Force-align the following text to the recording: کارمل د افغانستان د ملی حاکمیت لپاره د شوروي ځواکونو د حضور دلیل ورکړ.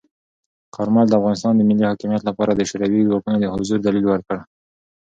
کارمل 0.75 1.05
د 1.09 1.13
افغانستان 1.19 1.53
د 1.55 1.61
ملی 1.69 1.85
حاکمیت 1.89 2.21
لپاره 2.29 2.51
د 2.53 2.61
شوروي 2.69 3.01
ځواکونو 3.09 3.37
د 3.39 3.45
حضور 3.53 3.79
دلیل 3.81 4.05
ورکړ. 4.09 4.37